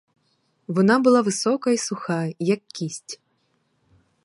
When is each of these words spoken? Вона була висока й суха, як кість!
Вона 0.67 0.99
була 0.99 1.21
висока 1.21 1.71
й 1.71 1.77
суха, 1.77 2.31
як 2.39 2.59
кість! 2.67 3.19